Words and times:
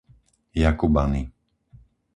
Jakubany 0.61 1.21